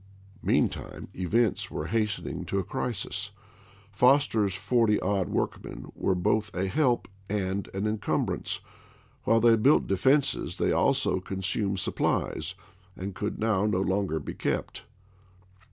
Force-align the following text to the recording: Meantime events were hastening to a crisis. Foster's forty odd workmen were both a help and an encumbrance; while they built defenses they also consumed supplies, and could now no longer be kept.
Meantime 0.41 1.09
events 1.13 1.69
were 1.69 1.85
hastening 1.85 2.43
to 2.43 2.57
a 2.57 2.63
crisis. 2.63 3.29
Foster's 3.91 4.55
forty 4.55 4.99
odd 4.99 5.29
workmen 5.29 5.91
were 5.95 6.15
both 6.15 6.51
a 6.55 6.65
help 6.67 7.07
and 7.29 7.69
an 7.75 7.85
encumbrance; 7.85 8.61
while 9.25 9.39
they 9.39 9.55
built 9.55 9.85
defenses 9.85 10.57
they 10.57 10.71
also 10.71 11.19
consumed 11.19 11.77
supplies, 11.77 12.55
and 12.97 13.13
could 13.13 13.37
now 13.37 13.67
no 13.67 13.79
longer 13.79 14.19
be 14.19 14.33
kept. 14.33 14.85